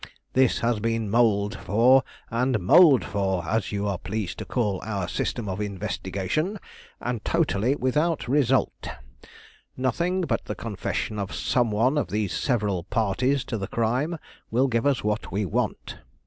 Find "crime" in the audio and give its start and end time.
13.67-14.17